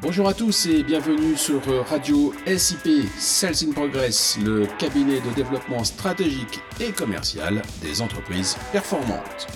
Bonjour 0.00 0.28
à 0.28 0.34
tous 0.34 0.66
et 0.66 0.84
bienvenue 0.84 1.36
sur 1.36 1.60
Radio 1.88 2.32
SIP 2.46 3.08
Sales 3.16 3.68
in 3.68 3.72
Progress, 3.72 4.38
le 4.40 4.66
cabinet 4.78 5.20
de 5.20 5.34
développement 5.34 5.82
stratégique 5.82 6.60
et 6.78 6.92
commercial 6.92 7.62
des 7.82 8.00
entreprises 8.00 8.56
performantes. 8.70 9.48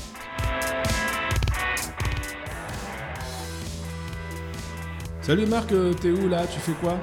Salut 5.20 5.46
Marc, 5.46 5.70
euh, 5.70 5.95
t'es 5.95 6.10
où 6.10 6.28
là? 6.28 6.45
Tu 6.48 6.59
fais 6.59 6.72
quoi? 6.72 6.98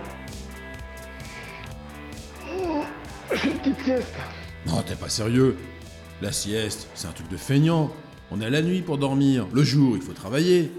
J'ai 3.42 3.52
une 3.52 3.58
petite 3.60 3.82
sieste. 3.86 4.16
Non, 4.68 4.82
t'es 4.82 4.96
pas 4.96 5.08
sérieux. 5.08 5.56
La 6.21 6.34
sieste, 6.34 6.90
c'est 6.93 7.07
un 7.07 7.14
truc 7.14 7.29
de 7.29 7.37
feignant. 7.37 7.90
On 8.32 8.42
a 8.42 8.50
la 8.50 8.62
nuit 8.62 8.82
pour 8.82 8.98
dormir. 8.98 9.48
Le 9.54 9.64
jour, 9.64 9.96
il 9.96 10.01
faut 10.01 10.12
travailler. 10.12 10.74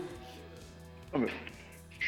Ah, 1.14 1.16
mais 1.19 1.28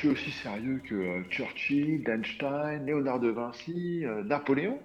suis 0.03 0.09
aussi 0.09 0.31
sérieux 0.33 0.83
que 0.85 0.95
euh, 0.97 1.23
Churchill, 1.31 2.03
Einstein, 2.09 2.85
Léonard 2.87 3.21
de 3.21 3.29
Vinci, 3.29 4.05
euh, 4.05 4.25
Napoléon. 4.25 4.81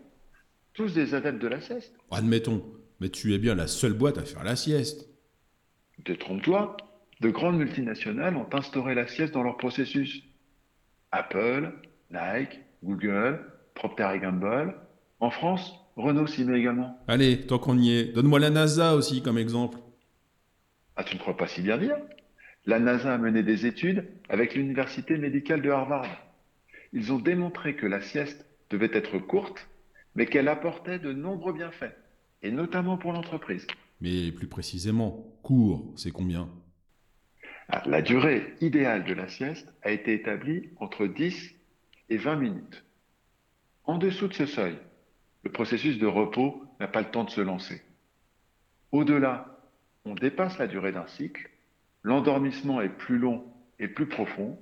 Tous 0.74 0.94
des 0.94 1.16
adeptes 1.16 1.42
de 1.42 1.48
la 1.48 1.60
sieste. 1.60 1.96
Admettons, 2.12 2.64
mais 3.00 3.10
tu 3.10 3.34
es 3.34 3.40
bien 3.40 3.56
la 3.56 3.66
seule 3.66 3.94
boîte 3.94 4.20
à 4.20 4.26
faire 4.26 4.44
la 4.44 4.56
sieste. 4.56 5.10
Détrompe-toi. 6.06 6.78
De 7.20 7.32
grandes 7.32 7.58
multinationales 7.58 8.38
ont 8.38 8.46
instauré 8.54 8.94
la 8.94 9.08
sieste 9.08 9.34
dans 9.34 9.42
leur 9.42 9.58
processus. 9.58 10.22
Apple, 11.12 11.74
Nike, 12.12 12.60
Google, 12.84 13.40
Procter 13.74 14.20
Gamble. 14.22 14.76
En 15.20 15.32
France, 15.32 15.74
Renault 15.96 16.28
s'y 16.28 16.44
met 16.44 16.60
également. 16.60 17.00
Allez, 17.08 17.48
tant 17.48 17.58
qu'on 17.58 17.80
y 17.80 17.90
est, 17.90 18.14
donne-moi 18.14 18.40
la 18.40 18.52
NASA 18.52 18.94
aussi 18.94 19.24
comme 19.24 19.40
exemple. 19.40 19.80
Ah, 20.96 21.04
tu 21.04 21.16
ne 21.16 21.20
crois 21.20 21.36
pas 21.36 21.48
si 21.48 21.62
bien 21.62 21.80
dire 21.80 21.98
La 22.68 22.80
NASA 22.80 23.14
a 23.14 23.18
mené 23.18 23.44
des 23.44 23.66
études 23.66 24.06
avec 24.28 24.54
l'université 24.54 25.18
médicale 25.18 25.62
de 25.62 25.70
Harvard. 25.70 26.10
Ils 26.92 27.14
ont 27.14 27.18
démontré 27.18 27.78
que 27.78 27.86
la 27.86 28.02
sieste 28.02 28.46
devait 28.70 28.92
être 28.92 29.20
courte, 29.20 29.70
mais 30.16 30.26
qu'elle 30.26 30.50
apportait 30.50 31.00
de 31.00 31.14
nombreux 31.14 31.54
bienfaits, 31.54 31.96
et 32.44 32.52
notamment 32.52 32.98
pour 32.98 33.14
l'entreprise. 33.14 33.66
Mais 34.02 34.34
plus 34.34 34.48
précisément, 34.48 35.34
court, 35.44 35.94
c'est 35.96 36.12
combien? 36.12 36.50
Ah, 37.70 37.84
La 37.86 38.02
durée 38.02 38.54
idéale 38.60 39.06
de 39.06 39.14
la 39.14 39.30
sieste 39.30 39.74
a 39.82 39.92
été 39.92 40.14
établie 40.14 40.72
entre 40.76 41.08
10 41.08 41.56
et 42.10 42.18
20 42.18 42.36
minutes. 42.36 42.84
En 43.86 43.98
dessous 43.98 44.28
de 44.28 44.34
ce 44.34 44.46
seuil, 44.46 44.78
le 45.44 45.54
processus 45.54 46.00
de 46.00 46.06
repos 46.06 46.66
n'a 46.82 46.90
pas 46.90 47.00
le 47.00 47.12
temps 47.12 47.24
de 47.24 47.30
se 47.30 47.40
lancer. 47.40 47.82
Au-delà, 48.92 49.58
on 50.04 50.16
dépasse 50.16 50.58
la 50.58 50.68
durée 50.68 50.92
d'un 50.92 51.08
cycle, 51.08 51.50
l'endormissement 52.04 52.82
est 52.82 52.90
plus 52.90 53.18
long 53.18 53.44
et 53.80 53.88
plus 53.88 54.08
profond, 54.08 54.58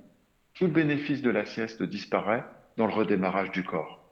tout 0.54 0.64
le 0.64 0.70
bénéfice 0.70 1.22
de 1.22 1.30
la 1.30 1.44
sieste 1.44 1.82
disparaît 1.82 2.44
dans 2.76 2.86
le 2.86 2.92
redémarrage 2.92 3.50
du 3.50 3.62
corps. 3.62 4.04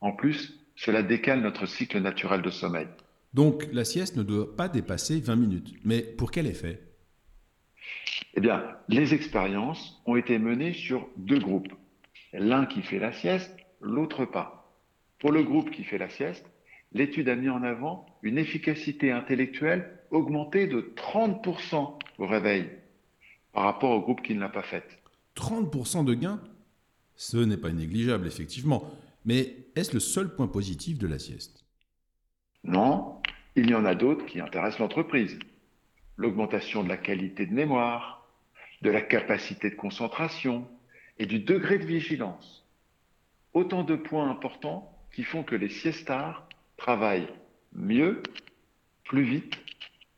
En 0.00 0.12
plus, 0.12 0.58
cela 0.76 1.02
décale 1.02 1.40
notre 1.40 1.66
cycle 1.66 2.00
naturel 2.00 2.42
de 2.42 2.50
sommeil. 2.50 2.88
Donc 3.34 3.68
la 3.72 3.84
sieste 3.84 4.16
ne 4.16 4.22
doit 4.22 4.56
pas 4.56 4.68
dépasser 4.68 5.20
20 5.20 5.36
minutes. 5.36 5.74
Mais 5.84 6.02
pour 6.02 6.30
quel 6.30 6.46
effet? 6.46 6.80
Eh 8.34 8.40
bien, 8.40 8.64
les 8.88 9.14
expériences 9.14 10.02
ont 10.06 10.16
été 10.16 10.38
menées 10.38 10.72
sur 10.72 11.08
deux 11.16 11.38
groupes. 11.38 11.72
L'un 12.32 12.66
qui 12.66 12.82
fait 12.82 12.98
la 12.98 13.12
sieste, 13.12 13.54
l'autre 13.80 14.24
pas. 14.24 14.72
Pour 15.18 15.32
le 15.32 15.42
groupe 15.42 15.70
qui 15.70 15.84
fait 15.84 15.98
la 15.98 16.08
sieste, 16.08 16.46
l'étude 16.92 17.28
a 17.28 17.36
mis 17.36 17.48
en 17.48 17.62
avant 17.62 18.06
une 18.22 18.38
efficacité 18.38 19.12
intellectuelle 19.12 19.98
augmentée 20.10 20.66
de 20.66 20.92
30% 20.96 21.98
au 22.18 22.26
réveil 22.26 22.68
par 23.52 23.64
rapport 23.64 23.90
au 23.90 24.00
groupe 24.00 24.22
qui 24.22 24.34
ne 24.34 24.40
l'a 24.40 24.48
pas 24.48 24.62
faite. 24.62 24.98
30% 25.36 26.04
de 26.04 26.14
gain 26.14 26.40
Ce 27.16 27.36
n'est 27.36 27.56
pas 27.56 27.70
négligeable, 27.70 28.26
effectivement. 28.26 28.90
Mais 29.24 29.56
est-ce 29.76 29.92
le 29.92 30.00
seul 30.00 30.34
point 30.34 30.48
positif 30.48 30.98
de 30.98 31.06
la 31.06 31.18
sieste? 31.18 31.64
Non, 32.64 33.20
il 33.56 33.70
y 33.70 33.74
en 33.74 33.84
a 33.84 33.94
d'autres 33.94 34.26
qui 34.26 34.40
intéressent 34.40 34.80
l'entreprise. 34.80 35.38
L'augmentation 36.16 36.82
de 36.82 36.88
la 36.88 36.96
qualité 36.96 37.46
de 37.46 37.54
mémoire, 37.54 38.26
de 38.82 38.90
la 38.90 39.00
capacité 39.00 39.70
de 39.70 39.76
concentration 39.76 40.68
et 41.18 41.26
du 41.26 41.38
degré 41.38 41.78
de 41.78 41.84
vigilance. 41.84 42.66
Autant 43.52 43.82
de 43.82 43.96
points 43.96 44.30
importants 44.30 44.96
qui 45.12 45.24
font 45.24 45.42
que 45.42 45.56
les 45.56 45.68
siestards 45.68 46.48
travaillent 46.76 47.28
mieux, 47.72 48.22
plus 49.04 49.24
vite 49.24 49.54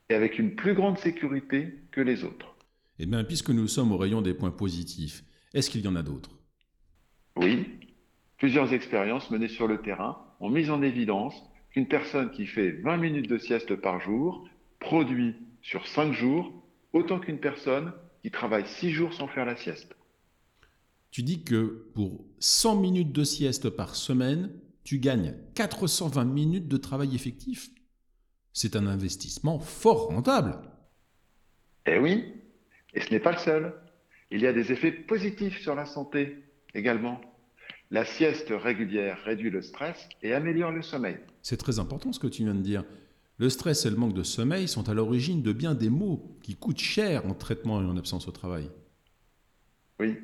et 0.08 0.14
avec 0.14 0.38
une 0.38 0.54
plus 0.54 0.74
grande 0.74 0.98
sécurité 0.98 1.74
que 1.90 2.00
les 2.00 2.24
autres. 2.24 2.54
Eh 2.98 3.06
bien, 3.06 3.24
puisque 3.24 3.50
nous 3.50 3.68
sommes 3.68 3.92
au 3.92 3.96
rayon 3.96 4.22
des 4.22 4.34
points 4.34 4.50
positifs, 4.50 5.24
est-ce 5.54 5.70
qu'il 5.70 5.80
y 5.80 5.88
en 5.88 5.96
a 5.96 6.02
d'autres? 6.02 6.30
Oui, 7.36 7.66
plusieurs 8.38 8.72
expériences 8.72 9.30
menées 9.30 9.48
sur 9.48 9.66
le 9.66 9.80
terrain 9.80 10.18
ont 10.40 10.50
mis 10.50 10.70
en 10.70 10.82
évidence 10.82 11.34
qu'une 11.70 11.88
personne 11.88 12.30
qui 12.30 12.46
fait 12.46 12.72
20 12.72 12.96
minutes 12.98 13.28
de 13.28 13.38
sieste 13.38 13.74
par 13.76 14.00
jour 14.00 14.48
produit 14.78 15.36
sur 15.62 15.86
5 15.86 16.12
jours 16.12 16.52
autant 16.92 17.18
qu'une 17.18 17.38
personne 17.38 17.92
qui 18.22 18.30
travaille 18.30 18.66
6 18.66 18.90
jours 18.90 19.14
sans 19.14 19.28
faire 19.28 19.46
la 19.46 19.56
sieste. 19.56 19.94
Tu 21.10 21.22
dis 21.22 21.44
que 21.44 21.86
pour 21.94 22.24
100 22.40 22.80
minutes 22.80 23.12
de 23.12 23.24
sieste 23.24 23.70
par 23.70 23.94
semaine, 23.94 24.50
tu 24.84 24.98
gagnes 24.98 25.34
420 25.54 26.24
minutes 26.24 26.68
de 26.68 26.76
travail 26.76 27.14
effectif. 27.14 27.70
C'est 28.52 28.76
un 28.76 28.86
investissement 28.86 29.58
fort 29.58 30.08
rentable. 30.08 30.58
Eh 31.86 31.98
oui, 31.98 32.34
et 32.94 33.00
ce 33.00 33.10
n'est 33.10 33.20
pas 33.20 33.32
le 33.32 33.38
seul. 33.38 33.74
Il 34.30 34.40
y 34.40 34.46
a 34.46 34.52
des 34.52 34.72
effets 34.72 34.92
positifs 34.92 35.60
sur 35.60 35.74
la 35.74 35.86
santé 35.86 36.44
également. 36.74 37.20
La 37.90 38.04
sieste 38.04 38.48
régulière 38.50 39.18
réduit 39.24 39.50
le 39.50 39.62
stress 39.62 40.08
et 40.22 40.32
améliore 40.32 40.70
le 40.70 40.82
sommeil. 40.82 41.18
C'est 41.42 41.58
très 41.58 41.78
important 41.78 42.12
ce 42.12 42.18
que 42.18 42.26
tu 42.26 42.44
viens 42.44 42.54
de 42.54 42.62
dire. 42.62 42.84
Le 43.38 43.50
stress 43.50 43.84
et 43.84 43.90
le 43.90 43.96
manque 43.96 44.14
de 44.14 44.22
sommeil 44.22 44.68
sont 44.68 44.88
à 44.88 44.94
l'origine 44.94 45.42
de 45.42 45.52
bien 45.52 45.74
des 45.74 45.90
maux 45.90 46.38
qui 46.42 46.54
coûtent 46.54 46.78
cher 46.78 47.26
en 47.26 47.34
traitement 47.34 47.82
et 47.82 47.84
en 47.84 47.96
absence 47.96 48.28
au 48.28 48.30
travail. 48.30 48.70
Oui, 50.00 50.16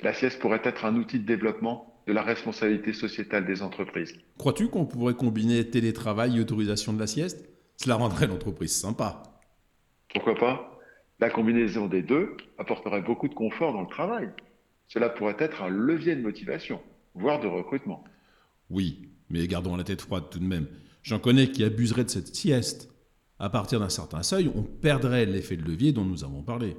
la 0.00 0.12
sieste 0.12 0.38
pourrait 0.40 0.62
être 0.64 0.84
un 0.84 0.94
outil 0.96 1.18
de 1.18 1.26
développement 1.26 1.95
de 2.06 2.12
la 2.12 2.22
responsabilité 2.22 2.92
sociétale 2.92 3.46
des 3.46 3.62
entreprises. 3.62 4.14
Crois-tu 4.38 4.68
qu'on 4.68 4.86
pourrait 4.86 5.14
combiner 5.14 5.68
télétravail 5.68 6.36
et 6.36 6.40
autorisation 6.40 6.92
de 6.92 7.00
la 7.00 7.06
sieste? 7.06 7.48
Cela 7.76 7.96
rendrait 7.96 8.26
l'entreprise 8.26 8.72
sympa. 8.72 9.22
Pourquoi 10.14 10.34
pas? 10.36 10.78
La 11.18 11.30
combinaison 11.30 11.86
des 11.86 12.02
deux 12.02 12.36
apporterait 12.58 13.02
beaucoup 13.02 13.28
de 13.28 13.34
confort 13.34 13.72
dans 13.72 13.82
le 13.82 13.88
travail. 13.88 14.30
Cela 14.88 15.08
pourrait 15.08 15.36
être 15.38 15.62
un 15.62 15.68
levier 15.68 16.14
de 16.14 16.22
motivation, 16.22 16.80
voire 17.14 17.40
de 17.40 17.48
recrutement. 17.48 18.04
Oui, 18.70 19.08
mais 19.30 19.46
gardons 19.48 19.76
la 19.76 19.84
tête 19.84 20.02
froide 20.02 20.24
tout 20.30 20.38
de 20.38 20.44
même. 20.44 20.68
J'en 21.02 21.18
connais 21.18 21.50
qui 21.50 21.64
abuseraient 21.64 22.04
de 22.04 22.10
cette 22.10 22.34
sieste. 22.34 22.90
À 23.38 23.50
partir 23.50 23.80
d'un 23.80 23.88
certain 23.88 24.22
seuil, 24.22 24.50
on 24.54 24.62
perdrait 24.62 25.26
l'effet 25.26 25.56
de 25.56 25.64
levier 25.64 25.92
dont 25.92 26.04
nous 26.04 26.24
avons 26.24 26.42
parlé. 26.42 26.76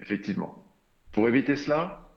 Effectivement. 0.00 0.64
Pour 1.12 1.28
éviter 1.28 1.56
cela, 1.56 2.09